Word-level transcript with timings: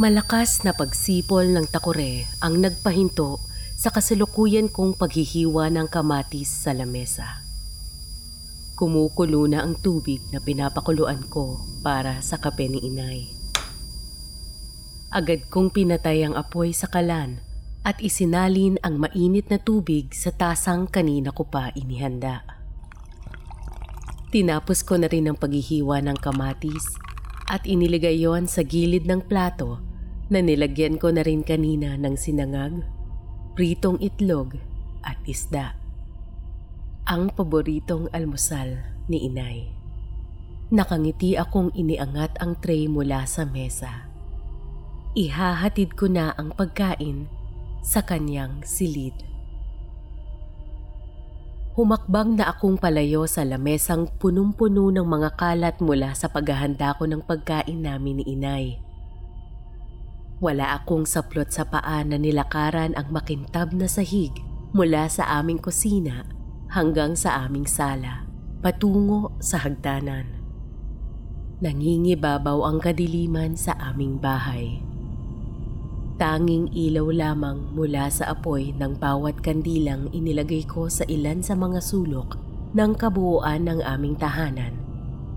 Malakas 0.00 0.64
na 0.64 0.72
pagsipol 0.72 1.52
ng 1.52 1.68
takore 1.68 2.24
ang 2.40 2.56
nagpahinto 2.56 3.36
sa 3.76 3.92
kasalukuyan 3.92 4.72
kong 4.72 4.96
paghihiwa 4.96 5.68
ng 5.68 5.92
kamatis 5.92 6.48
sa 6.48 6.72
lamesa. 6.72 7.44
Kumukulo 8.80 9.44
na 9.44 9.60
ang 9.60 9.76
tubig 9.76 10.24
na 10.32 10.40
pinapakuluan 10.40 11.20
ko 11.28 11.60
para 11.84 12.24
sa 12.24 12.40
kape 12.40 12.72
ni 12.72 12.80
inay. 12.80 13.28
Agad 15.12 15.44
kong 15.52 15.68
pinatay 15.68 16.24
ang 16.24 16.32
apoy 16.32 16.72
sa 16.72 16.88
kalan 16.88 17.44
at 17.84 18.00
isinalin 18.00 18.80
ang 18.80 18.96
mainit 18.96 19.52
na 19.52 19.60
tubig 19.60 20.16
sa 20.16 20.32
tasang 20.32 20.88
kanina 20.88 21.28
ko 21.28 21.44
pa 21.44 21.76
inihanda. 21.76 22.48
Tinapos 24.32 24.80
ko 24.80 24.96
na 24.96 25.12
rin 25.12 25.28
ang 25.28 25.36
paghihiwa 25.36 26.00
ng 26.08 26.16
kamatis 26.24 26.88
at 27.52 27.68
iniligay 27.68 28.16
yon 28.16 28.48
sa 28.48 28.64
gilid 28.64 29.04
ng 29.04 29.28
plato 29.28 29.89
na 30.30 30.38
nilagyan 30.38 30.96
ko 30.96 31.10
na 31.10 31.26
rin 31.26 31.42
kanina 31.42 31.98
ng 31.98 32.14
sinangag, 32.14 32.86
pritong 33.58 33.98
itlog 33.98 34.54
at 35.02 35.18
isda. 35.26 35.74
Ang 37.10 37.34
paboritong 37.34 38.06
almusal 38.14 38.78
ni 39.10 39.26
inay. 39.26 39.74
Nakangiti 40.70 41.34
akong 41.34 41.74
iniangat 41.74 42.38
ang 42.38 42.54
tray 42.62 42.86
mula 42.86 43.26
sa 43.26 43.42
mesa. 43.42 44.06
Ihahatid 45.18 45.98
ko 45.98 46.06
na 46.06 46.30
ang 46.38 46.54
pagkain 46.54 47.26
sa 47.82 48.06
kanyang 48.06 48.62
silid. 48.62 49.26
Humakbang 51.74 52.38
na 52.38 52.54
akong 52.54 52.78
palayo 52.78 53.26
sa 53.26 53.42
lamesang 53.42 54.06
punong-puno 54.22 54.94
ng 54.94 55.06
mga 55.06 55.30
kalat 55.34 55.76
mula 55.82 56.14
sa 56.14 56.30
paghahanda 56.30 56.94
ko 56.94 57.10
ng 57.10 57.26
pagkain 57.26 57.82
namin 57.82 58.22
ni 58.22 58.24
inay. 58.30 58.89
Wala 60.40 60.72
akong 60.72 61.04
saplot 61.04 61.52
sa 61.52 61.68
paa 61.68 62.00
na 62.00 62.16
nilakaran 62.16 62.96
ang 62.96 63.12
makintab 63.12 63.76
na 63.76 63.84
sahig 63.84 64.32
mula 64.72 65.04
sa 65.12 65.28
aming 65.36 65.60
kusina 65.60 66.24
hanggang 66.72 67.12
sa 67.12 67.44
aming 67.44 67.68
sala, 67.68 68.24
patungo 68.64 69.36
sa 69.36 69.60
hagdanan. 69.60 70.40
Nangingibabaw 71.60 72.64
ang 72.64 72.80
kadiliman 72.80 73.52
sa 73.52 73.76
aming 73.92 74.16
bahay. 74.16 74.80
Tanging 76.16 76.72
ilaw 76.72 77.12
lamang 77.12 77.76
mula 77.76 78.08
sa 78.08 78.32
apoy 78.32 78.72
ng 78.72 78.96
bawat 78.96 79.44
kandilang 79.44 80.08
inilagay 80.08 80.64
ko 80.64 80.88
sa 80.88 81.04
ilan 81.04 81.44
sa 81.44 81.52
mga 81.52 81.84
sulok 81.84 82.40
ng 82.72 82.96
kabuuan 82.96 83.68
ng 83.68 83.84
aming 83.84 84.16
tahanan 84.16 84.72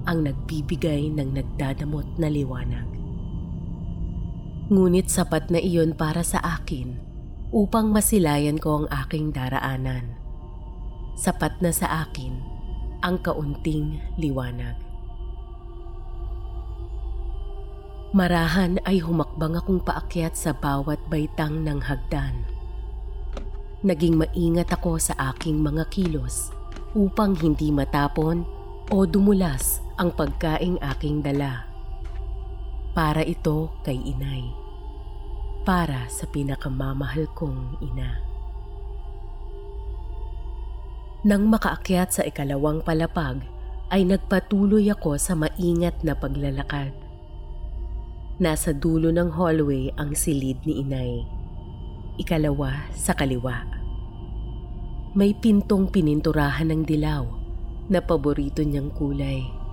ang 0.07 0.23
nagbibigay 0.23 1.11
ng 1.11 1.35
nagdadamot 1.35 2.07
na 2.15 2.31
liwanag. 2.31 2.92
Ngunit 4.73 5.05
sapat 5.05 5.53
na 5.53 5.61
iyon 5.61 5.93
para 5.93 6.25
sa 6.25 6.41
akin 6.41 6.97
upang 7.53 7.93
masilayan 7.93 8.57
ko 8.57 8.81
ang 8.81 8.87
aking 9.05 9.29
daraanan. 9.29 10.17
Sapat 11.13 11.61
na 11.61 11.69
sa 11.69 12.01
akin 12.01 12.41
ang 13.05 13.21
kaunting 13.21 14.01
liwanag. 14.17 14.73
Marahan 18.17 18.81
ay 18.89 18.97
humakbang 18.97 19.61
akong 19.61 19.77
paakyat 19.85 20.33
sa 20.33 20.57
bawat 20.57 20.97
baitang 21.05 21.61
ng 21.61 21.77
hagdan. 21.77 22.41
Naging 23.85 24.17
maingat 24.17 24.73
ako 24.73 24.97
sa 24.97 25.13
aking 25.37 25.61
mga 25.61 25.85
kilos 25.93 26.49
upang 26.97 27.37
hindi 27.37 27.69
matapon 27.69 28.41
o 28.89 29.05
dumulas 29.05 29.85
ang 30.01 30.09
pagkaing 30.17 30.81
aking 30.81 31.21
dala. 31.21 31.69
Para 32.97 33.21
ito 33.21 33.69
kay 33.85 34.01
inay. 34.01 34.62
Para 35.63 36.11
sa 36.11 36.27
pinakamamahal 36.27 37.27
kong 37.35 37.79
ina. 37.79 38.19
Nang 41.23 41.47
makaakyat 41.47 42.11
sa 42.11 42.21
ikalawang 42.27 42.83
palapag, 42.83 43.39
ay 43.87 44.03
nagpatuloy 44.03 44.91
ako 44.91 45.15
sa 45.15 45.39
maingat 45.39 45.95
na 46.03 46.19
paglalakad. 46.19 46.91
Nasa 48.43 48.75
dulo 48.75 49.07
ng 49.15 49.31
hallway 49.31 49.87
ang 49.95 50.11
silid 50.11 50.59
ni 50.67 50.83
inay. 50.83 51.23
Ikalawa 52.19 52.91
sa 52.91 53.15
kaliwa. 53.15 53.63
May 55.15 55.31
pintong 55.31 55.87
pininturahan 55.87 56.67
ng 56.75 56.83
dilaw 56.83 57.23
na 57.87 58.03
paborito 58.03 58.59
niyang 58.59 58.91
kulay 58.91 59.63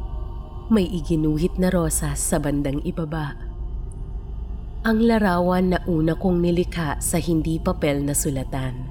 may 0.70 0.86
iginuhit 0.86 1.58
na 1.58 1.66
rosas 1.66 2.22
sa 2.22 2.38
bandang 2.38 2.78
ibaba. 2.86 3.34
Ang 4.80 5.04
larawan 5.04 5.76
na 5.76 5.78
una 5.84 6.16
kong 6.16 6.40
nilikha 6.40 7.04
sa 7.04 7.20
hindi 7.20 7.60
papel 7.60 8.00
na 8.00 8.16
sulatan. 8.16 8.88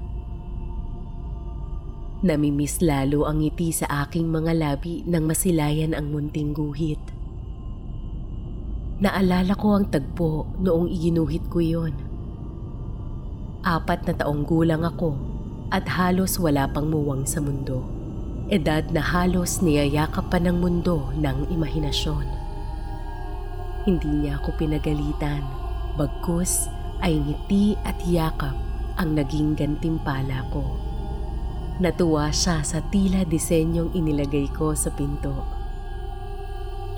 Namimiss 2.21 2.85
lalo 2.85 3.25
ang 3.25 3.41
ngiti 3.41 3.73
sa 3.73 4.05
aking 4.05 4.29
mga 4.29 4.53
labi 4.53 5.01
nang 5.09 5.25
masilayan 5.25 5.97
ang 5.97 6.13
munting 6.13 6.53
guhit. 6.53 7.01
Naalala 9.01 9.57
ko 9.57 9.81
ang 9.81 9.89
tagpo 9.89 10.45
noong 10.61 10.93
iginuhit 10.93 11.49
ko 11.49 11.57
yon. 11.57 11.97
Apat 13.65 14.05
na 14.05 14.13
taong 14.13 14.45
gulang 14.45 14.85
ako 14.85 15.17
at 15.73 15.89
halos 15.89 16.37
wala 16.37 16.69
pang 16.69 16.85
muwang 16.85 17.25
sa 17.25 17.41
mundo 17.41 17.99
edad 18.49 18.81
na 18.89 19.01
halos 19.01 19.61
niyayakap 19.61 20.33
pa 20.33 20.41
ng 20.41 20.57
mundo 20.57 21.13
ng 21.17 21.53
imahinasyon. 21.53 22.25
Hindi 23.85 24.09
niya 24.25 24.41
ako 24.41 24.57
pinagalitan, 24.57 25.58
bagkus 25.97 26.67
ay 26.99 27.17
ngiti 27.17 27.79
at 27.87 27.95
yakap 28.05 28.53
ang 28.99 29.15
naging 29.15 29.55
gantimpala 29.55 30.43
ko. 30.51 30.65
Natuwa 31.79 32.27
siya 32.29 32.59
sa 32.61 32.83
tila 32.91 33.23
disenyong 33.23 33.95
inilagay 33.95 34.51
ko 34.51 34.75
sa 34.75 34.91
pinto. 34.91 35.31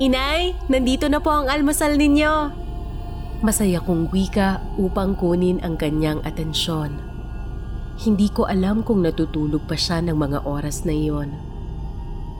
Inay, 0.02 0.58
nandito 0.66 1.06
na 1.06 1.22
po 1.22 1.30
ang 1.30 1.46
almusal 1.46 1.94
ninyo. 1.94 2.34
Masaya 3.46 3.78
kong 3.86 4.10
wika 4.10 4.58
upang 4.82 5.14
kunin 5.14 5.62
ang 5.62 5.78
kanyang 5.78 6.18
atensyon 6.26 7.12
hindi 8.02 8.34
ko 8.34 8.50
alam 8.50 8.82
kung 8.82 9.06
natutulog 9.06 9.62
pa 9.70 9.78
siya 9.78 10.02
ng 10.02 10.18
mga 10.18 10.50
oras 10.50 10.90
na 10.90 10.94
iyon. 10.96 11.38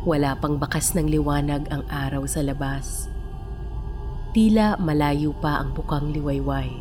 Wala 0.10 0.34
pang 0.34 0.58
bakas 0.58 0.98
ng 0.98 1.06
liwanag 1.06 1.70
ang 1.70 1.86
araw 1.86 2.26
sa 2.26 2.42
labas. 2.42 3.06
Tila 4.32 4.80
malayo 4.80 5.36
pa 5.44 5.60
ang 5.60 5.76
bukang 5.76 6.16
liwayway. 6.16 6.72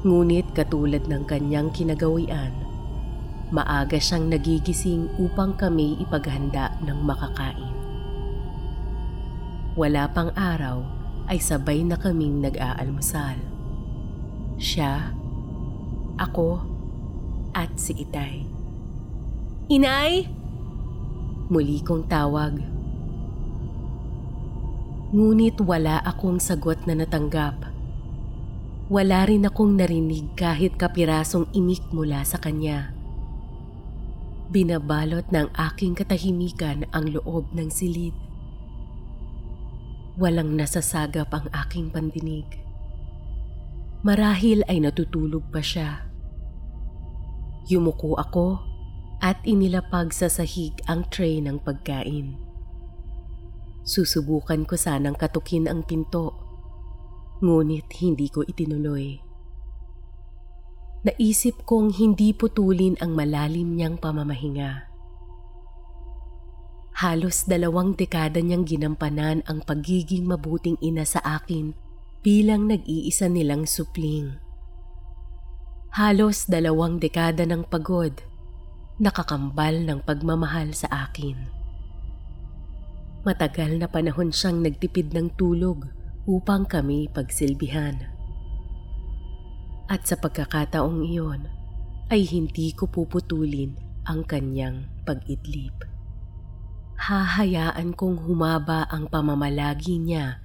Ngunit 0.00 0.56
katulad 0.56 1.04
ng 1.04 1.28
kanyang 1.28 1.68
kinagawian, 1.76 2.56
maaga 3.52 4.00
siyang 4.00 4.32
nagigising 4.32 5.12
upang 5.20 5.52
kami 5.60 6.00
ipaghanda 6.00 6.72
ng 6.80 6.98
makakain. 7.04 7.76
Wala 9.76 10.08
pang 10.08 10.32
araw 10.32 10.80
ay 11.28 11.36
sabay 11.36 11.84
na 11.84 12.00
kaming 12.00 12.40
nag-aalmusal. 12.40 13.36
Siya, 14.56 15.12
ako, 16.16 16.64
at 17.52 17.76
si 17.76 17.92
Itay. 18.08 18.48
Inay! 19.68 20.32
Muli 21.52 21.84
kong 21.84 22.08
tawag. 22.08 22.56
Ngunit 25.12 25.60
wala 25.60 26.00
akong 26.08 26.40
sagot 26.40 26.88
na 26.88 26.96
natanggap. 26.96 27.68
Wala 28.88 29.28
rin 29.28 29.44
akong 29.44 29.76
narinig 29.76 30.32
kahit 30.32 30.80
kapirasong 30.80 31.52
imik 31.52 31.84
mula 31.92 32.24
sa 32.24 32.40
kanya. 32.40 32.96
Binabalot 34.48 35.28
ng 35.28 35.52
aking 35.52 35.92
katahimikan 35.92 36.88
ang 36.96 37.12
loob 37.12 37.44
ng 37.52 37.68
silid. 37.68 38.16
Walang 40.16 40.56
nasasagap 40.56 41.28
ang 41.28 41.44
aking 41.60 41.92
pandinig. 41.92 42.48
Marahil 44.00 44.64
ay 44.64 44.80
natutulog 44.80 45.44
pa 45.52 45.60
siya. 45.60 46.08
Yumuko 47.68 48.16
ako 48.16 48.64
at 49.20 49.36
inilapag 49.44 50.08
sa 50.16 50.32
sahig 50.32 50.72
ang 50.88 51.04
tray 51.12 51.44
ng 51.44 51.60
pagkain. 51.60 52.41
Susubukan 53.82 54.62
ko 54.62 54.78
sanang 54.78 55.18
katukin 55.18 55.66
ang 55.66 55.82
pinto, 55.82 56.30
ngunit 57.42 57.90
hindi 57.98 58.30
ko 58.30 58.46
itinuloy. 58.46 59.18
Naisip 61.02 61.66
kong 61.66 61.98
hindi 61.98 62.30
putulin 62.30 62.94
ang 63.02 63.18
malalim 63.18 63.74
niyang 63.74 63.98
pamamahinga. 63.98 64.86
Halos 67.02 67.42
dalawang 67.50 67.98
dekada 67.98 68.38
niyang 68.38 68.62
ginampanan 68.62 69.42
ang 69.50 69.66
pagiging 69.66 70.30
mabuting 70.30 70.78
ina 70.78 71.02
sa 71.02 71.18
akin 71.18 71.74
bilang 72.22 72.70
nag-iisa 72.70 73.26
nilang 73.26 73.66
supling. 73.66 74.38
Halos 75.90 76.46
dalawang 76.46 77.02
dekada 77.02 77.42
ng 77.42 77.66
pagod, 77.66 78.14
nakakambal 79.02 79.74
ng 79.82 80.06
pagmamahal 80.06 80.70
sa 80.70 80.86
akin. 81.10 81.61
Matagal 83.22 83.78
na 83.78 83.86
panahon 83.86 84.34
siyang 84.34 84.66
nagtipid 84.66 85.14
ng 85.14 85.38
tulog 85.38 85.86
upang 86.26 86.66
kami 86.66 87.06
pagsilbihan. 87.06 87.94
At 89.86 90.10
sa 90.10 90.18
pagkakataong 90.18 91.06
iyon 91.06 91.46
ay 92.10 92.26
hindi 92.26 92.74
ko 92.74 92.90
puputulin 92.90 93.78
ang 94.10 94.26
kanyang 94.26 94.90
pag-idlip. 95.06 95.86
Hahayaan 96.98 97.94
kong 97.94 98.26
humaba 98.26 98.90
ang 98.90 99.06
pamamalagi 99.06 100.02
niya 100.02 100.42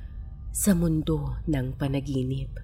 sa 0.54 0.78
mundo 0.78 1.42
ng 1.50 1.74
panaginip. 1.82 2.62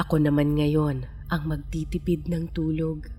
Ako 0.00 0.16
naman 0.16 0.56
ngayon 0.56 1.04
ang 1.28 1.42
magtitipid 1.44 2.24
ng 2.32 2.48
tulog. 2.56 3.11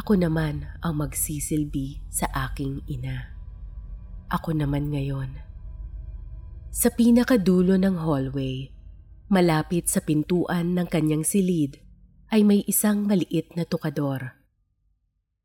Ako 0.00 0.16
naman 0.16 0.64
ang 0.80 0.96
magsisilbi 0.96 2.00
sa 2.08 2.24
aking 2.48 2.80
ina. 2.88 3.36
Ako 4.32 4.56
naman 4.56 4.88
ngayon. 4.88 5.36
Sa 6.72 6.88
pinakadulo 6.88 7.76
ng 7.76 8.00
hallway, 8.00 8.72
malapit 9.28 9.92
sa 9.92 10.00
pintuan 10.00 10.72
ng 10.72 10.88
kanyang 10.88 11.20
silid, 11.20 11.84
ay 12.32 12.40
may 12.48 12.64
isang 12.64 13.04
maliit 13.04 13.52
na 13.60 13.68
tukador. 13.68 14.40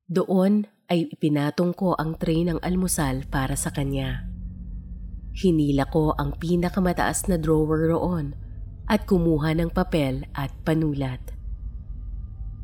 Doon 0.07 0.72
ay 0.88 1.12
ipinatong 1.12 1.75
ko 1.75 2.00
ang 2.00 2.16
tray 2.16 2.48
ng 2.48 2.63
almusal 2.63 3.28
para 3.28 3.60
sa 3.60 3.75
kanya. 3.75 4.24
Hinila 5.36 5.84
ko 5.92 6.16
ang 6.16 6.40
pinakamataas 6.40 7.28
na 7.28 7.36
drawer 7.36 7.92
roon 7.92 8.31
at 8.88 9.04
kumuha 9.04 9.52
ng 9.52 9.75
papel 9.75 10.24
at 10.31 10.56
panulat. 10.63 11.35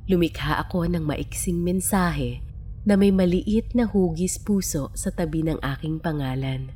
Lumikha 0.09 0.57
ako 0.57 0.89
ng 0.89 1.05
maiksing 1.05 1.61
mensahe 1.61 2.41
na 2.81 2.97
may 2.97 3.13
maliit 3.13 3.77
na 3.77 3.85
hugis 3.85 4.41
puso 4.41 4.89
sa 4.97 5.13
tabi 5.13 5.45
ng 5.45 5.61
aking 5.61 6.01
pangalan. 6.01 6.73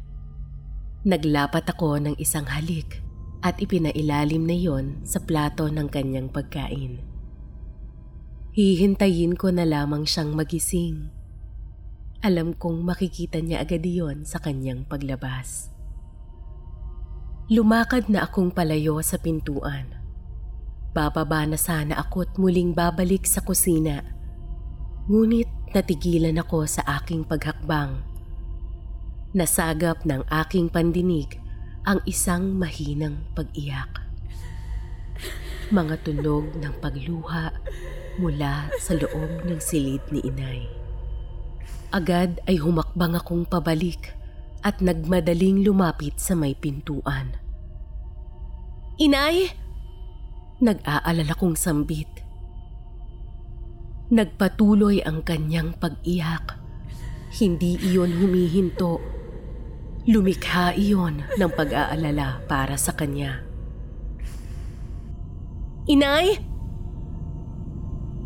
Naglapat 1.01 1.66
ako 1.66 1.98
ng 2.01 2.16
isang 2.22 2.45
halik 2.45 3.01
at 3.42 3.57
ipinailalim 3.57 4.45
na 4.45 4.57
yon 4.57 4.86
sa 5.01 5.22
plato 5.22 5.69
ng 5.69 5.89
kanyang 5.89 6.30
pagkain. 6.30 7.01
Hihintayin 8.54 9.33
ko 9.33 9.50
na 9.50 9.66
lamang 9.66 10.06
siyang 10.06 10.33
magising. 10.38 11.10
Alam 12.22 12.54
kong 12.57 12.86
makikita 12.86 13.42
niya 13.42 13.66
agad 13.66 13.86
iyon 13.86 14.25
sa 14.25 14.42
kanyang 14.42 14.86
paglabas. 14.86 15.69
Lumakad 17.50 18.10
na 18.10 18.25
akong 18.25 18.50
palayo 18.50 18.98
sa 19.06 19.22
pintuan 19.22 20.04
Bababa 20.95 21.44
na 21.44 21.59
sana 21.59 22.00
ako 22.00 22.24
at 22.24 22.31
muling 22.39 22.71
babalik 22.71 23.27
sa 23.27 23.44
kusina. 23.44 24.00
Ngunit 25.12 25.75
natigilan 25.75 26.39
ako 26.39 26.63
sa 26.63 26.88
aking 27.03 27.27
paghakbang. 27.27 28.00
Nasagap 29.36 30.07
ng 30.07 30.24
aking 30.31 30.71
pandinig 30.71 31.36
ang 31.83 32.00
isang 32.07 32.56
mahinang 32.56 33.27
pag-iyak. 33.36 33.92
Mga 35.68 36.07
tunog 36.07 36.56
ng 36.63 36.74
pagluha 36.80 37.51
mula 38.15 38.71
sa 38.80 38.95
loob 38.95 39.44
ng 39.44 39.59
silid 39.59 40.00
ni 40.15 40.24
inay. 40.24 40.63
Agad 41.91 42.39
ay 42.48 42.56
humakbang 42.56 43.19
akong 43.19 43.44
pabalik 43.44 44.15
at 44.63 44.80
nagmadaling 44.80 45.59
lumapit 45.59 46.15
sa 46.24 46.39
may 46.39 46.56
pintuan. 46.56 47.36
Inay! 48.95 49.64
Nag-aalala 50.55 51.35
kong 51.35 51.59
sambit. 51.59 52.07
Nagpatuloy 54.07 55.03
ang 55.03 55.19
kanyang 55.19 55.75
pag-iyak. 55.75 56.55
Hindi 57.35 57.75
iyon 57.83 58.15
humihinto. 58.15 59.03
Lumikha 60.07 60.71
iyon 60.79 61.27
ng 61.35 61.51
pag-aalala 61.51 62.47
para 62.47 62.79
sa 62.79 62.95
kanya. 62.95 63.43
Inay! 65.91 66.39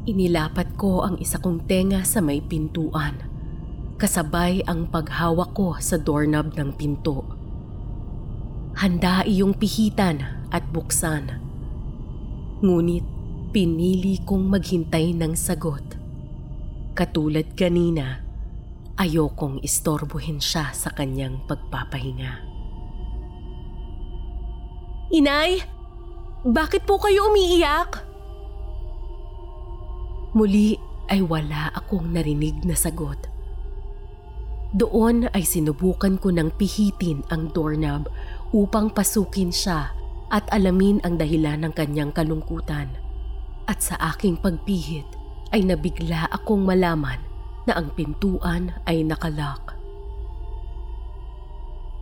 Inilapat 0.06 0.78
ko 0.78 1.02
ang 1.02 1.18
isa 1.18 1.42
kong 1.42 1.66
tenga 1.66 2.06
sa 2.06 2.22
may 2.22 2.46
pintuan. 2.46 3.26
Kasabay 3.98 4.62
ang 4.70 4.86
paghawak 4.94 5.58
ko 5.58 5.82
sa 5.82 5.98
doorknob 5.98 6.54
ng 6.54 6.78
pinto. 6.78 7.26
Handa 8.78 9.26
iyong 9.26 9.58
pihitan 9.58 10.46
at 10.54 10.70
buksan 10.70 11.49
Ngunit 12.60 13.08
pinili 13.56 14.20
kong 14.28 14.52
maghintay 14.52 15.16
ng 15.16 15.32
sagot. 15.32 15.96
Katulad 16.92 17.56
kanina, 17.56 18.20
ayokong 19.00 19.64
istorbohin 19.64 20.44
siya 20.44 20.76
sa 20.76 20.92
kanyang 20.92 21.40
pagpapahinga. 21.48 22.44
Inay, 25.16 25.64
bakit 26.44 26.84
po 26.84 27.00
kayo 27.00 27.32
umiiyak? 27.32 28.04
Muli 30.36 30.76
ay 31.08 31.24
wala 31.24 31.72
akong 31.72 32.12
narinig 32.12 32.60
na 32.68 32.76
sagot. 32.76 33.18
Doon 34.76 35.32
ay 35.32 35.48
sinubukan 35.48 36.20
ko 36.20 36.30
ng 36.30 36.54
pihitin 36.60 37.24
ang 37.32 37.50
doorknob 37.56 38.12
upang 38.54 38.92
pasukin 38.92 39.50
siya 39.50 39.96
at 40.30 40.46
alamin 40.54 41.02
ang 41.02 41.18
dahilan 41.18 41.66
ng 41.66 41.74
kanyang 41.74 42.14
kalungkutan. 42.14 42.94
At 43.70 43.82
sa 43.86 43.98
aking 44.14 44.42
pagpihit 44.42 45.06
ay 45.54 45.66
nabigla 45.66 46.30
akong 46.30 46.66
malaman 46.66 47.22
na 47.66 47.78
ang 47.78 47.94
pintuan 47.94 48.74
ay 48.90 49.06
nakalak. 49.06 49.78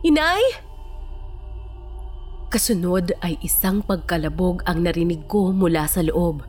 Inay! 0.03 0.39
Kasunod 2.47 3.11
ay 3.19 3.35
isang 3.43 3.83
pagkalabog 3.83 4.63
ang 4.63 4.87
narinig 4.87 5.27
ko 5.27 5.51
mula 5.51 5.83
sa 5.83 5.99
loob 5.99 6.47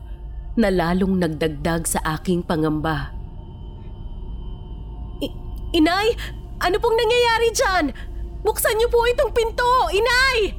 na 0.55 0.71
lalong 0.71 1.19
nagdagdag 1.19 1.83
sa 1.83 1.99
aking 2.15 2.43
pangamba. 2.43 3.11
I- 5.19 5.35
Inay! 5.75 6.15
Ano 6.59 6.75
pong 6.79 6.95
nangyayari 6.95 7.49
dyan? 7.55 7.85
Buksan 8.43 8.75
niyo 8.79 8.87
po 8.87 9.03
itong 9.07 9.31
pinto! 9.35 9.91
Inay! 9.91 10.58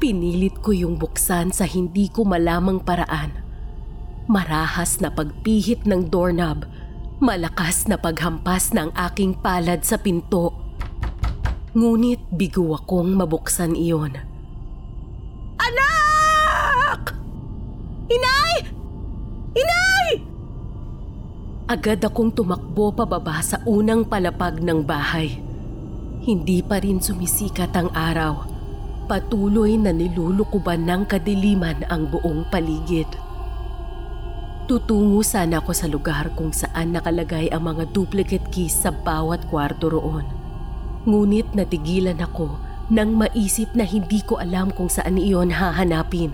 Pinilit 0.00 0.64
ko 0.64 0.72
yung 0.72 0.96
buksan 0.96 1.52
sa 1.52 1.68
hindi 1.68 2.08
ko 2.08 2.24
malamang 2.24 2.80
paraan. 2.80 3.36
Marahas 4.32 4.96
na 4.96 5.12
pagpihit 5.12 5.84
ng 5.84 6.08
doorknob, 6.08 6.64
malakas 7.20 7.84
na 7.84 8.00
paghampas 8.00 8.72
ng 8.72 8.96
aking 8.96 9.36
palad 9.44 9.84
sa 9.84 10.00
pinto. 10.00 10.56
Ngunit 11.76 12.32
bigo 12.32 12.72
akong 12.72 13.12
mabuksan 13.12 13.76
iyon. 13.76 14.16
Anak! 15.60 17.12
Inay! 18.08 18.72
Inay! 19.52 20.08
Agad 21.68 22.00
akong 22.00 22.32
tumakbo 22.32 22.88
pababa 22.96 23.44
sa 23.44 23.60
unang 23.68 24.08
palapag 24.08 24.64
ng 24.64 24.80
bahay. 24.80 25.44
Hindi 26.24 26.64
pa 26.64 26.80
rin 26.80 27.04
sumisikat 27.04 27.76
ang 27.76 27.92
araw 27.92 28.49
Patuloy 29.10 29.74
na 29.74 29.90
nilulukuban 29.90 30.86
ng 30.86 31.02
kadiliman 31.10 31.82
ang 31.90 32.06
buong 32.06 32.46
paligid. 32.46 33.10
Tutungo 34.70 35.18
sana 35.26 35.58
ako 35.58 35.74
sa 35.74 35.90
lugar 35.90 36.30
kung 36.38 36.54
saan 36.54 36.94
nakalagay 36.94 37.50
ang 37.50 37.66
mga 37.66 37.90
duplicate 37.90 38.46
keys 38.54 38.86
sa 38.86 38.94
bawat 38.94 39.50
kwarto 39.50 39.90
roon. 39.90 40.22
Ngunit 41.10 41.58
natigilan 41.58 42.22
ako 42.22 42.54
nang 42.86 43.18
maisip 43.18 43.74
na 43.74 43.82
hindi 43.82 44.22
ko 44.22 44.38
alam 44.38 44.70
kung 44.70 44.86
saan 44.86 45.18
iyon 45.18 45.58
hahanapin. 45.58 46.30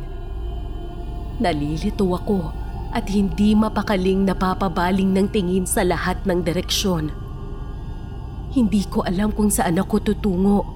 Nalilito 1.40 2.04
ako 2.12 2.52
at 2.92 3.08
hindi 3.08 3.56
mapakaling 3.56 4.28
napapabaling 4.28 5.16
ng 5.16 5.32
tingin 5.32 5.64
sa 5.64 5.80
lahat 5.80 6.20
ng 6.28 6.44
direksyon. 6.44 7.08
Hindi 8.52 8.84
ko 8.84 9.00
alam 9.00 9.32
kung 9.32 9.48
saan 9.48 9.80
ako 9.80 10.12
tutungo 10.12 10.75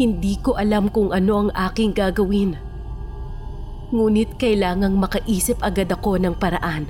hindi 0.00 0.40
ko 0.40 0.56
alam 0.56 0.88
kung 0.88 1.12
ano 1.12 1.44
ang 1.44 1.50
aking 1.52 1.92
gagawin. 1.92 2.56
Ngunit 3.92 4.40
kailangang 4.40 4.96
makaisip 4.96 5.60
agad 5.60 5.92
ako 5.92 6.16
ng 6.16 6.40
paraan. 6.40 6.88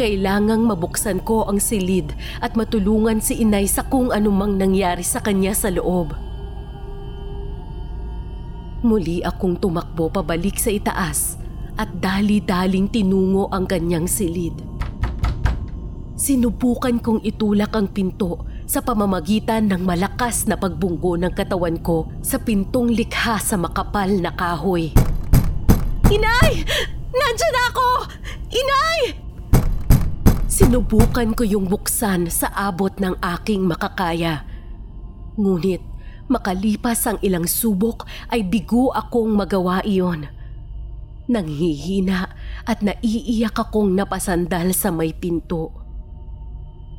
Kailangang 0.00 0.64
mabuksan 0.64 1.20
ko 1.20 1.44
ang 1.44 1.60
silid 1.60 2.16
at 2.40 2.56
matulungan 2.56 3.20
si 3.20 3.44
inay 3.44 3.68
sa 3.68 3.84
kung 3.84 4.08
anumang 4.16 4.56
nangyari 4.56 5.04
sa 5.04 5.20
kanya 5.20 5.52
sa 5.52 5.68
loob. 5.68 6.16
Muli 8.80 9.20
akong 9.20 9.60
tumakbo 9.60 10.08
pabalik 10.08 10.56
sa 10.56 10.72
itaas 10.72 11.36
at 11.76 11.92
dali-daling 12.00 12.88
tinungo 12.88 13.52
ang 13.52 13.68
kanyang 13.68 14.08
silid. 14.08 14.56
Sinubukan 16.16 16.96
kong 16.96 17.20
itulak 17.28 17.76
ang 17.76 17.92
pinto 17.92 18.40
sa 18.70 18.78
pamamagitan 18.78 19.66
ng 19.66 19.82
malakas 19.82 20.46
na 20.46 20.54
pagbunggo 20.54 21.18
ng 21.18 21.34
katawan 21.34 21.74
ko 21.82 22.06
sa 22.22 22.38
pintong 22.38 22.94
likha 22.94 23.34
sa 23.42 23.58
makapal 23.58 24.06
na 24.06 24.30
kahoy. 24.30 24.94
Inay! 26.06 26.62
Nandiyan 27.10 27.56
ako! 27.74 27.88
Inay! 28.54 29.00
Sinubukan 30.46 31.34
ko 31.34 31.42
yung 31.42 31.66
buksan 31.66 32.30
sa 32.30 32.54
abot 32.54 32.94
ng 32.94 33.18
aking 33.18 33.66
makakaya. 33.66 34.46
Ngunit 35.34 35.90
Makalipas 36.30 37.10
ang 37.10 37.18
ilang 37.26 37.42
subok 37.42 38.06
ay 38.30 38.46
bigo 38.46 38.94
akong 38.94 39.34
magawa 39.34 39.82
iyon. 39.82 40.30
Nanghihina 41.26 42.30
at 42.62 42.86
naiiyak 42.86 43.58
akong 43.58 43.98
napasandal 43.98 44.70
sa 44.70 44.94
may 44.94 45.10
pinto. 45.10 45.79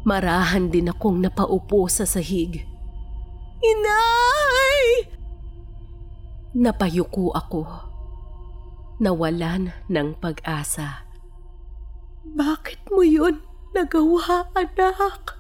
Marahan 0.01 0.73
din 0.73 0.89
akong 0.89 1.21
napaupo 1.21 1.85
sa 1.85 2.09
sahig. 2.09 2.65
Inay! 3.61 5.05
Napayuko 6.57 7.29
ako. 7.37 7.61
Nawalan 8.97 9.69
ng 9.85 10.09
pag-asa. 10.17 11.05
Bakit 12.25 12.89
mo 12.89 13.05
yun 13.05 13.45
nagawa, 13.77 14.49
anak? 14.57 15.37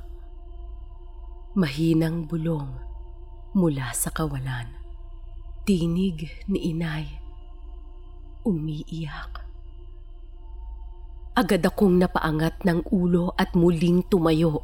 Mahinang 1.57 2.29
bulong 2.29 2.77
mula 3.57 3.89
sa 3.97 4.13
kawalan. 4.13 4.71
Tinig 5.65 6.29
ni 6.45 6.69
inay. 6.69 7.09
Umiiyak. 8.45 9.40
Agad 11.31 11.63
akong 11.63 11.95
napaangat 11.95 12.59
ng 12.67 12.91
ulo 12.91 13.31
at 13.39 13.55
muling 13.55 14.03
tumayo. 14.11 14.59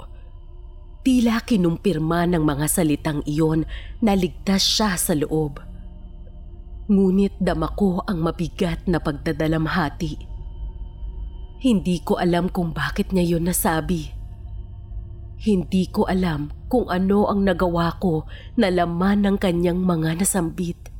Tila 0.99 1.39
kinumpirma 1.39 2.27
ng 2.27 2.43
mga 2.43 2.67
salitang 2.67 3.23
iyon 3.23 3.63
na 4.03 4.11
ligtas 4.11 4.67
siya 4.67 4.99
sa 4.99 5.15
loob. 5.15 5.63
Ngunit 6.91 7.39
dama 7.39 7.71
ko 7.71 8.03
ang 8.03 8.19
mabigat 8.19 8.83
na 8.83 8.99
pagdadalamhati. 8.99 10.19
Hindi 11.63 12.03
ko 12.03 12.19
alam 12.19 12.51
kung 12.51 12.75
bakit 12.75 13.15
niya 13.15 13.39
yun 13.39 13.47
nasabi. 13.47 14.11
Hindi 15.39 15.87
ko 15.87 16.03
alam 16.03 16.51
kung 16.67 16.91
ano 16.91 17.31
ang 17.31 17.47
nagawa 17.47 17.95
ko 17.95 18.27
na 18.59 18.67
laman 18.67 19.23
ng 19.23 19.37
kanyang 19.39 19.79
mga 19.79 20.19
nasambit. 20.19 20.91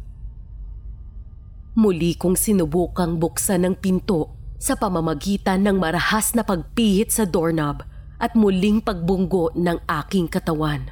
Muli 1.75 2.15
kong 2.15 2.39
sinubukang 2.39 3.19
buksan 3.19 3.67
ang 3.67 3.75
pinto 3.75 4.37
sa 4.57 4.73
pamamagitan 4.73 5.65
ng 5.65 5.77
marahas 5.77 6.33
na 6.33 6.41
pagpihit 6.41 7.13
sa 7.13 7.23
doorknob 7.29 7.85
at 8.17 8.33
muling 8.33 8.81
pagbunggo 8.81 9.53
ng 9.53 9.77
aking 9.85 10.25
katawan. 10.25 10.89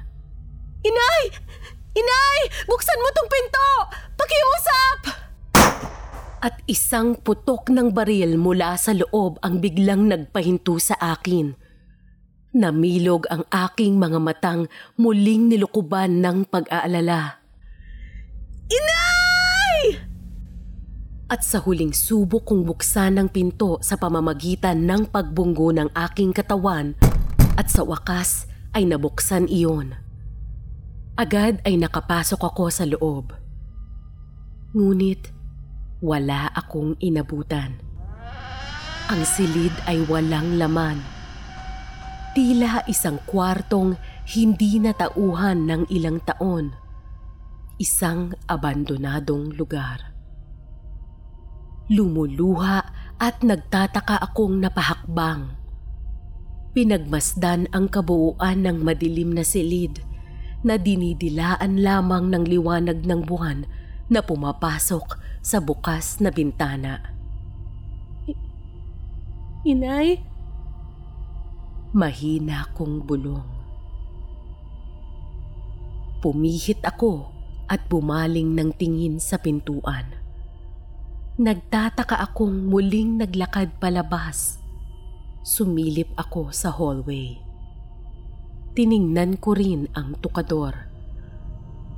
Inay! 0.85 1.23
Inay! 1.97 2.39
Buksan 2.69 3.01
mo 3.01 3.09
tong 3.09 3.29
pinto! 3.29 3.69
Pakiusap! 4.13 4.99
At 6.45 6.61
isang 6.69 7.17
putok 7.17 7.73
ng 7.73 7.89
baril 7.89 8.37
mula 8.37 8.77
sa 8.77 8.93
loob 8.93 9.41
ang 9.41 9.57
biglang 9.57 10.05
nagpahinto 10.05 10.77
sa 10.77 10.93
akin. 11.01 11.57
Namilog 12.53 13.25
ang 13.33 13.49
aking 13.49 13.97
mga 13.97 14.21
matang 14.21 14.69
muling 14.95 15.49
nilukuban 15.49 16.21
ng 16.21 16.45
pag-aalala. 16.45 17.41
Inay! 18.69 19.04
At 21.25 21.41
sa 21.41 21.57
huling 21.57 21.89
subok 21.89 22.45
kong 22.45 22.69
buksan 22.69 23.17
ng 23.17 23.33
pinto 23.33 23.81
sa 23.81 23.97
pamamagitan 23.97 24.85
ng 24.85 25.09
pagbunggo 25.09 25.73
ng 25.73 25.89
aking 25.97 26.29
katawan 26.29 26.93
at 27.57 27.65
sa 27.65 27.81
wakas 27.81 28.45
ay 28.77 28.85
nabuksan 28.85 29.49
iyon. 29.49 29.97
Agad 31.17 31.65
ay 31.65 31.81
nakapasok 31.81 32.45
ako 32.45 32.65
sa 32.69 32.85
loob. 32.85 33.33
Ngunit 34.77 35.33
wala 36.05 36.53
akong 36.53 36.93
inabutan. 37.01 37.81
Ang 39.09 39.21
silid 39.25 39.73
ay 39.89 40.05
walang 40.05 40.61
laman. 40.61 41.01
Tila 42.37 42.85
isang 42.85 43.17
kwartong 43.25 43.97
hindi 44.29 44.77
natauhan 44.77 45.65
ng 45.65 45.89
ilang 45.89 46.21
taon. 46.21 46.77
Isang 47.81 48.37
abandonadong 48.45 49.57
lugar. 49.57 50.14
Lumuluha 51.85 52.81
at 53.21 53.45
nagtataka 53.45 54.17
akong 54.17 54.57
napahakbang. 54.57 55.53
Pinagmasdan 56.73 57.69
ang 57.69 57.87
kabuuan 57.87 58.65
ng 58.65 58.81
madilim 58.81 59.37
na 59.37 59.45
silid 59.45 60.01
na 60.65 60.81
dinidilaan 60.81 61.77
lamang 61.85 62.33
ng 62.33 62.43
liwanag 62.49 63.05
ng 63.05 63.21
buwan 63.29 63.69
na 64.09 64.25
pumapasok 64.25 65.21
sa 65.45 65.61
bukas 65.61 66.17
na 66.17 66.33
bintana. 66.33 67.13
Inay? 69.61 70.25
Mahina 71.93 72.65
kong 72.73 73.05
bulong. 73.05 73.45
Pumihit 76.25 76.81
ako 76.81 77.29
at 77.69 77.85
bumaling 77.85 78.57
ng 78.57 78.73
tingin 78.73 79.21
sa 79.21 79.37
pintuan. 79.37 80.24
Nagtataka 81.35 82.15
akong 82.23 82.71
muling 82.71 83.19
naglakad 83.19 83.75
palabas. 83.75 84.55
Sumilip 85.43 86.15
ako 86.15 86.55
sa 86.55 86.71
hallway. 86.71 87.35
Tiningnan 88.71 89.43
ko 89.43 89.51
rin 89.51 89.91
ang 89.99 90.15
tukador. 90.23 90.87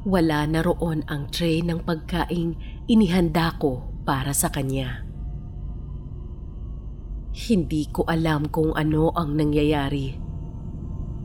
Wala 0.10 0.42
na 0.50 0.66
roon 0.66 1.06
ang 1.06 1.30
tray 1.30 1.62
ng 1.62 1.86
pagkaing 1.86 2.58
inihanda 2.90 3.54
ko 3.62 3.86
para 4.10 4.34
sa 4.34 4.50
kanya. 4.50 5.06
Hindi 7.30 7.94
ko 7.94 8.10
alam 8.10 8.50
kung 8.50 8.74
ano 8.74 9.14
ang 9.14 9.38
nangyayari. 9.38 10.18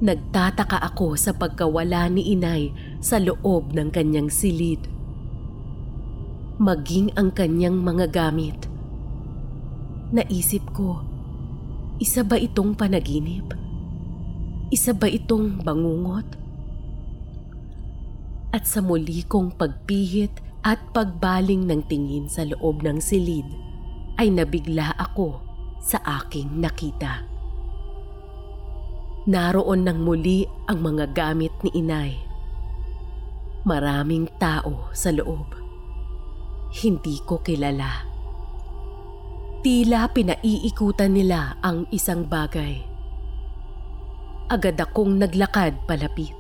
Nagtataka 0.04 0.84
ako 0.84 1.16
sa 1.16 1.32
pagkawala 1.32 2.12
ni 2.12 2.36
inay 2.36 2.76
sa 3.00 3.16
loob 3.16 3.72
ng 3.72 3.88
kanyang 3.88 4.28
silid. 4.28 4.84
Maging 6.62 7.10
ang 7.18 7.34
kanyang 7.34 7.74
mga 7.82 8.06
gamit. 8.14 8.54
Naisip 10.14 10.62
ko, 10.70 11.02
isa 11.98 12.22
ba 12.22 12.38
itong 12.38 12.78
panaginip? 12.78 13.50
Isa 14.70 14.94
ba 14.94 15.10
itong 15.10 15.58
bangungot? 15.66 16.38
At 18.54 18.70
sa 18.70 18.78
muli 18.78 19.26
kong 19.26 19.58
pagpihit 19.58 20.38
at 20.62 20.78
pagbaling 20.94 21.66
ng 21.66 21.82
tingin 21.90 22.30
sa 22.30 22.46
loob 22.46 22.86
ng 22.86 23.02
silid, 23.02 23.50
ay 24.22 24.30
nabigla 24.30 24.94
ako 25.02 25.42
sa 25.82 25.98
aking 26.22 26.62
nakita. 26.62 27.26
Naroon 29.26 29.82
nang 29.82 30.06
muli 30.06 30.46
ang 30.70 30.78
mga 30.78 31.10
gamit 31.10 31.50
ni 31.66 31.74
inay. 31.74 32.14
Maraming 33.66 34.30
tao 34.38 34.86
sa 34.94 35.10
loob. 35.10 35.61
Hindi 36.72 37.20
ko 37.28 37.44
kilala. 37.44 38.08
Tila 39.60 40.08
pinaiikutan 40.10 41.12
nila 41.12 41.60
ang 41.60 41.84
isang 41.92 42.26
bagay 42.26 42.92
agad 44.52 44.76
akong 44.76 45.16
naglakad 45.16 45.72
palapit. 45.88 46.36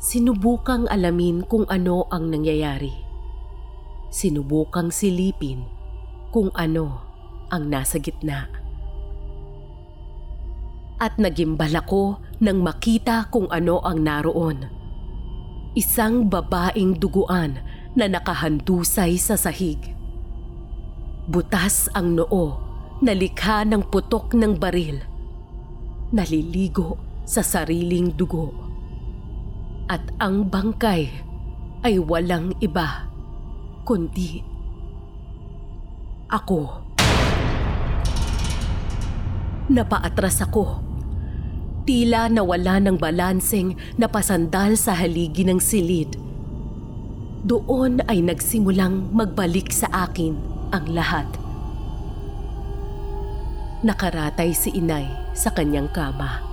Sinubukang 0.00 0.88
alamin 0.88 1.44
kung 1.44 1.68
ano 1.68 2.08
ang 2.08 2.32
nangyayari. 2.32 2.88
Sinubukang 4.08 4.88
silipin 4.88 5.68
kung 6.32 6.48
ano 6.56 7.04
ang 7.52 7.68
nasa 7.68 8.00
gitna. 8.00 8.48
At 10.96 11.20
nagimbal 11.20 11.76
ako 11.76 12.16
nang 12.40 12.64
makita 12.64 13.28
kung 13.28 13.44
ano 13.52 13.84
ang 13.84 14.00
naroon. 14.00 14.64
Isang 15.76 16.32
babaeng 16.32 16.96
duguan 16.96 17.60
na 17.94 18.06
nakahandusay 18.06 19.18
sa 19.18 19.34
sahig. 19.34 19.78
Butas 21.30 21.90
ang 21.94 22.18
noo, 22.18 22.58
nalikha 23.02 23.62
ng 23.66 23.86
putok 23.90 24.34
ng 24.34 24.58
baril 24.58 25.10
naliligo 26.10 26.98
sa 27.22 27.40
sariling 27.40 28.14
dugo. 28.14 28.50
At 29.90 30.02
ang 30.22 30.46
bangkay 30.50 31.10
ay 31.86 31.94
walang 31.98 32.54
iba 32.62 33.10
kundi 33.86 34.42
ako. 36.30 36.86
Napaatras 39.70 40.46
ako. 40.46 40.78
Tila 41.86 42.30
nawala 42.30 42.78
ng 42.78 42.98
balanseng 42.98 43.74
napasandal 43.98 44.78
sa 44.78 44.94
haligi 44.94 45.42
ng 45.42 45.58
silid. 45.58 46.29
Doon 47.40 48.04
ay 48.04 48.20
nagsimulang 48.20 49.16
magbalik 49.16 49.72
sa 49.72 49.88
akin 50.04 50.36
ang 50.76 50.84
lahat. 50.92 51.24
Nakaratay 53.80 54.52
si 54.52 54.76
inay 54.76 55.08
sa 55.32 55.48
kanyang 55.48 55.88
kama. 55.88 56.44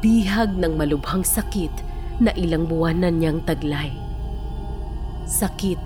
Bihag 0.00 0.56
ng 0.56 0.72
malubhang 0.72 1.20
sakit 1.20 1.84
na 2.16 2.32
ilang 2.32 2.64
buwan 2.64 3.04
na 3.04 3.12
niyang 3.12 3.44
taglay. 3.44 3.92
Sakit 5.28 5.80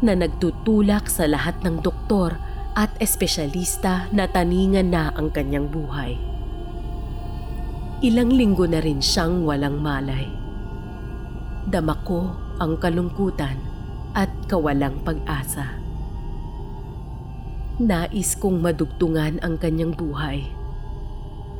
na 0.00 0.16
nagtutulak 0.16 1.12
sa 1.12 1.28
lahat 1.28 1.60
ng 1.60 1.84
doktor 1.84 2.40
at 2.80 2.88
espesyalista 2.96 4.08
na 4.08 4.24
taningan 4.24 4.88
na 4.88 5.12
ang 5.12 5.28
kanyang 5.28 5.68
buhay. 5.68 6.16
Ilang 8.00 8.32
linggo 8.32 8.64
na 8.64 8.80
rin 8.80 9.04
siyang 9.04 9.44
walang 9.44 9.84
malay. 9.84 10.32
dama 11.68 11.92
ko 12.00 12.47
ang 12.58 12.78
kalungkutan 12.78 13.58
at 14.14 14.30
kawalang 14.50 14.98
pag-asa. 15.02 15.78
Nais 17.78 18.34
kong 18.34 18.58
madugtungan 18.58 19.38
ang 19.38 19.54
kanyang 19.54 19.94
buhay. 19.94 20.50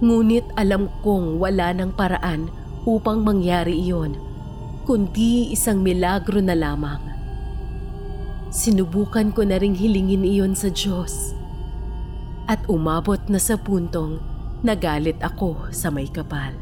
Ngunit 0.03 0.47
alam 0.59 0.91
kong 1.07 1.39
wala 1.39 1.71
ng 1.75 1.95
paraan 1.95 2.51
upang 2.83 3.23
mangyari 3.23 3.79
iyon, 3.79 4.19
kundi 4.83 5.55
isang 5.55 5.83
milagro 5.83 6.43
na 6.43 6.59
lamang. 6.59 7.03
Sinubukan 8.51 9.31
ko 9.31 9.45
na 9.45 9.61
ring 9.61 9.77
hilingin 9.77 10.25
iyon 10.27 10.55
sa 10.59 10.73
Diyos. 10.73 11.37
At 12.49 12.65
umabot 12.67 13.21
na 13.29 13.37
sa 13.37 13.61
puntong 13.61 14.19
nagalit 14.65 15.21
ako 15.21 15.69
sa 15.71 15.93
may 15.93 16.09
kapal. 16.09 16.57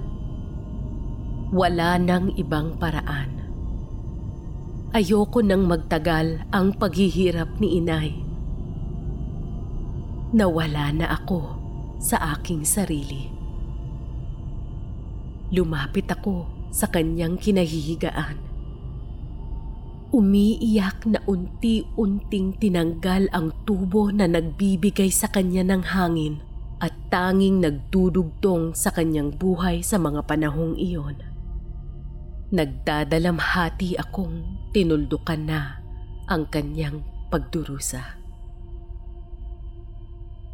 Wala 1.54 1.94
nang 2.02 2.34
ibang 2.34 2.74
paraan. 2.76 3.35
Ayoko 4.94 5.42
nang 5.42 5.66
magtagal 5.66 6.46
ang 6.54 6.70
paghihirap 6.78 7.58
ni 7.58 7.82
inay. 7.82 8.14
Nawala 10.30 10.94
na 10.94 11.10
ako 11.10 11.42
sa 11.98 12.38
aking 12.38 12.62
sarili. 12.62 13.26
Lumapit 15.50 16.06
ako 16.06 16.46
sa 16.70 16.86
kanyang 16.86 17.34
kinahihigaan. 17.34 18.38
Umiiyak 20.14 21.02
na 21.10 21.18
unti-unting 21.26 22.54
tinanggal 22.54 23.26
ang 23.34 23.50
tubo 23.66 24.14
na 24.14 24.30
nagbibigay 24.30 25.10
sa 25.10 25.26
kanya 25.26 25.66
ng 25.66 25.82
hangin 25.82 26.38
at 26.78 26.94
tanging 27.10 27.58
nagdudugtong 27.58 28.70
sa 28.70 28.94
kanyang 28.94 29.34
buhay 29.34 29.82
sa 29.82 29.98
mga 29.98 30.22
panahong 30.30 30.78
iyon. 30.78 31.25
Nagdadalamhati 32.46 33.98
akong 33.98 34.70
tinuldukan 34.70 35.50
na 35.50 35.82
ang 36.30 36.46
kanyang 36.46 37.02
pagdurusa. 37.26 38.22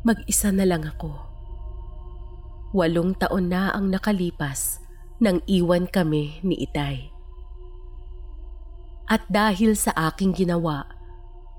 Mag-isa 0.00 0.48
na 0.56 0.64
lang 0.64 0.88
ako. 0.88 1.12
Walong 2.72 3.12
taon 3.20 3.52
na 3.52 3.68
ang 3.76 3.92
nakalipas 3.92 4.80
nang 5.20 5.44
iwan 5.44 5.84
kami 5.84 6.40
ni 6.40 6.64
Itay. 6.64 7.12
At 9.04 9.28
dahil 9.28 9.76
sa 9.76 9.92
aking 10.08 10.32
ginawa, 10.32 10.88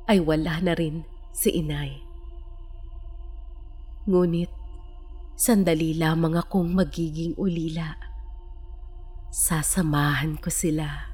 ay 0.10 0.18
wala 0.18 0.58
na 0.66 0.74
rin 0.74 1.06
si 1.30 1.54
inay. 1.62 2.02
Ngunit, 4.10 4.50
sandali 5.38 5.94
lamang 5.94 6.42
akong 6.42 6.74
magiging 6.74 7.38
ulila. 7.38 8.13
Sasamahan 9.34 10.38
ko 10.38 10.54
sila. 10.54 11.10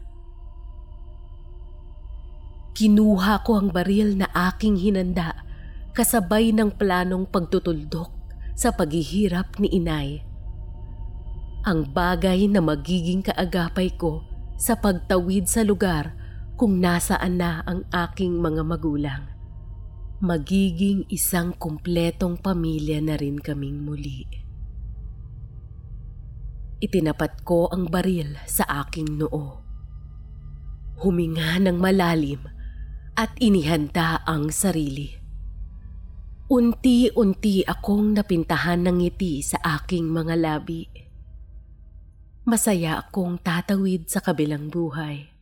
Kinuha 2.76 3.48
ko 3.48 3.56
ang 3.56 3.72
baril 3.72 4.20
na 4.20 4.28
aking 4.52 4.76
hinanda 4.76 5.48
kasabay 5.96 6.52
ng 6.52 6.76
planong 6.76 7.24
pagtutuldok 7.32 8.12
sa 8.60 8.76
paghihirap 8.76 9.56
ni 9.64 9.72
inay. 9.72 10.20
Ang 11.64 11.96
bagay 11.96 12.52
na 12.52 12.60
magiging 12.60 13.24
kaagapay 13.24 13.96
ko 13.96 14.28
sa 14.60 14.76
pagtawid 14.76 15.48
sa 15.48 15.64
lugar 15.64 16.12
kung 16.60 16.84
nasaan 16.84 17.40
na 17.40 17.64
ang 17.64 17.88
aking 17.88 18.36
mga 18.36 18.68
magulang. 18.68 19.24
Magiging 20.20 21.08
isang 21.08 21.56
kumpletong 21.56 22.36
pamilya 22.36 23.00
na 23.00 23.16
rin 23.16 23.40
kaming 23.40 23.80
muli. 23.80 24.49
Itinapat 26.80 27.44
ko 27.44 27.68
ang 27.68 27.92
baril 27.92 28.40
sa 28.48 28.64
aking 28.84 29.20
noo. 29.20 29.60
Huminga 31.00 31.60
ng 31.60 31.76
malalim 31.80 32.44
at 33.16 33.36
inihanda 33.40 34.24
ang 34.24 34.52
sarili. 34.52 35.16
Unti-unti 36.50 37.68
akong 37.68 38.16
napintahan 38.16 38.84
ng 38.88 39.06
ngiti 39.06 39.44
sa 39.44 39.60
aking 39.80 40.08
mga 40.08 40.36
labi. 40.40 40.88
Masaya 42.48 43.06
akong 43.06 43.38
tatawid 43.44 44.10
sa 44.10 44.24
kabilang 44.24 44.72
buhay 44.72 45.40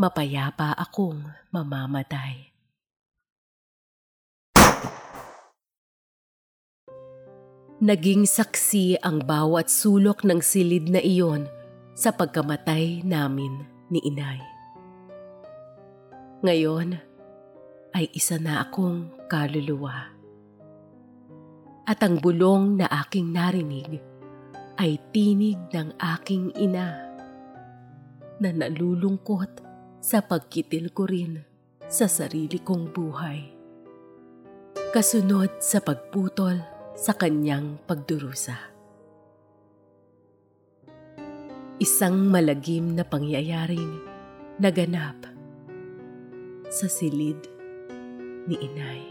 mapayapa 0.00 0.72
akong 0.80 1.28
mamamatay. 1.52 2.48
Naging 7.80 8.28
saksi 8.28 9.00
ang 9.00 9.24
bawat 9.24 9.72
sulok 9.72 10.20
ng 10.28 10.44
silid 10.44 10.92
na 10.92 11.00
iyon 11.00 11.48
sa 11.96 12.12
pagkamatay 12.12 13.00
namin 13.08 13.64
ni 13.88 14.04
inay. 14.04 14.36
Ngayon 16.44 17.00
ay 17.96 18.04
isa 18.12 18.36
na 18.36 18.68
akong 18.68 19.08
kaluluwa. 19.32 20.12
At 21.88 22.04
ang 22.04 22.20
bulong 22.20 22.84
na 22.84 22.86
aking 23.00 23.32
narinig 23.32 23.96
ay 24.76 25.00
tinig 25.16 25.56
ng 25.72 25.96
aking 25.96 26.52
ina 26.60 27.16
na 28.44 28.50
nalulungkot 28.60 29.64
sa 30.04 30.20
pagkitil 30.20 30.92
ko 30.92 31.08
rin 31.08 31.40
sa 31.88 32.04
sarili 32.04 32.60
kong 32.60 32.92
buhay. 32.92 33.40
Kasunod 34.92 35.64
sa 35.64 35.80
pagputol 35.80 36.79
sa 37.00 37.16
kanyang 37.16 37.80
pagdurusa. 37.88 38.60
Isang 41.80 42.28
malagim 42.28 42.92
na 42.92 43.08
pangyayaring 43.08 44.04
naganap 44.60 45.16
sa 46.68 46.84
silid 46.92 47.40
ni 48.44 48.60
inay. 48.60 49.09